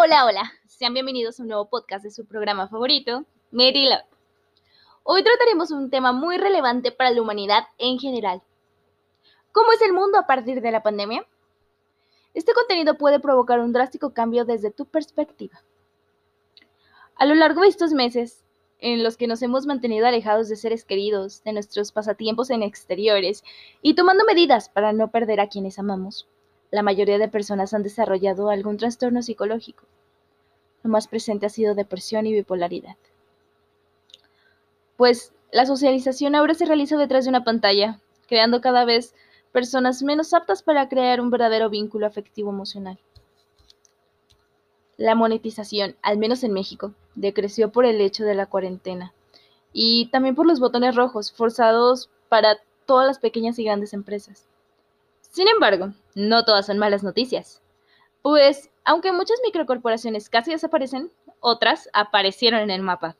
[0.00, 0.52] Hola, hola.
[0.68, 4.06] Sean bienvenidos a un nuevo podcast de su programa favorito, Mary Love.
[5.02, 8.40] Hoy trataremos un tema muy relevante para la humanidad en general.
[9.50, 11.26] ¿Cómo es el mundo a partir de la pandemia?
[12.32, 15.64] Este contenido puede provocar un drástico cambio desde tu perspectiva.
[17.16, 18.44] A lo largo de estos meses,
[18.78, 23.42] en los que nos hemos mantenido alejados de seres queridos, de nuestros pasatiempos en exteriores
[23.82, 26.28] y tomando medidas para no perder a quienes amamos,
[26.70, 29.84] la mayoría de personas han desarrollado algún trastorno psicológico.
[30.82, 32.96] Lo más presente ha sido depresión y bipolaridad.
[34.96, 39.14] Pues la socialización ahora se realiza detrás de una pantalla, creando cada vez
[39.52, 42.98] personas menos aptas para crear un verdadero vínculo afectivo emocional.
[44.96, 49.14] La monetización, al menos en México, decreció por el hecho de la cuarentena
[49.72, 54.48] y también por los botones rojos forzados para todas las pequeñas y grandes empresas.
[55.28, 57.62] Sin embargo, no todas son malas noticias,
[58.22, 63.16] pues aunque muchas microcorporaciones casi desaparecen, otras aparecieron en el mapa.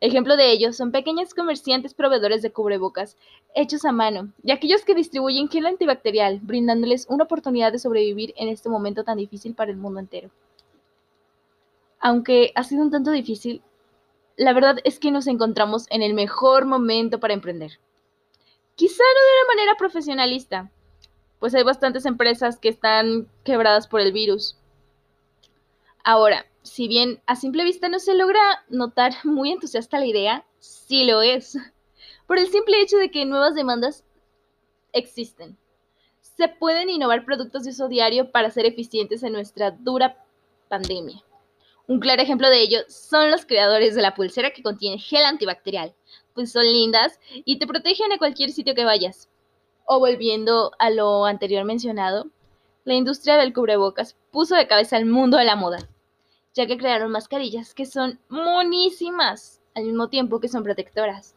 [0.00, 3.16] Ejemplo de ello son pequeños comerciantes proveedores de cubrebocas
[3.54, 8.48] hechos a mano y aquellos que distribuyen gel antibacterial, brindándoles una oportunidad de sobrevivir en
[8.48, 10.30] este momento tan difícil para el mundo entero.
[11.98, 13.60] Aunque ha sido un tanto difícil,
[14.36, 17.80] la verdad es que nos encontramos en el mejor momento para emprender.
[18.76, 20.70] Quizá no de una manera profesionalista,
[21.38, 24.56] pues hay bastantes empresas que están quebradas por el virus.
[26.04, 31.04] Ahora, si bien a simple vista no se logra notar muy entusiasta la idea, sí
[31.04, 31.56] lo es,
[32.26, 34.04] por el simple hecho de que nuevas demandas
[34.92, 35.56] existen.
[36.20, 40.24] Se pueden innovar productos de uso diario para ser eficientes en nuestra dura
[40.68, 41.22] pandemia.
[41.88, 45.94] Un claro ejemplo de ello son los creadores de la pulsera que contiene gel antibacterial,
[46.34, 49.28] pues son lindas y te protegen a cualquier sitio que vayas.
[49.90, 52.26] O volviendo a lo anterior mencionado,
[52.84, 55.78] la industria del cubrebocas puso de cabeza al mundo de la moda,
[56.52, 61.34] ya que crearon mascarillas que son monísimas, al mismo tiempo que son protectoras.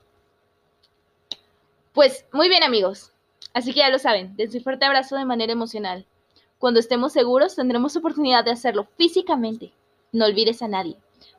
[1.93, 3.13] Pues muy bien amigos,
[3.53, 6.05] así que ya lo saben, dense un fuerte abrazo de manera emocional.
[6.57, 9.71] Cuando estemos seguros tendremos oportunidad de hacerlo físicamente.
[10.11, 10.97] No olvides a nadie,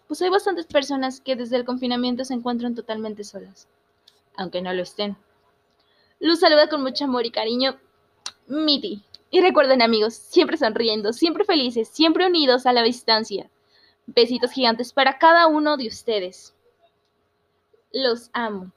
[0.09, 3.69] pues hay bastantes personas que desde el confinamiento se encuentran totalmente solas,
[4.35, 5.19] aunque no lo estén.
[6.23, 7.81] Luz saluda con mucho amor y cariño,
[8.47, 9.03] Miti.
[9.33, 13.51] Y recuerden amigos, siempre sonriendo, siempre felices, siempre unidos a la distancia.
[14.07, 16.55] Besitos gigantes para cada uno de ustedes.
[17.93, 18.71] Los amo.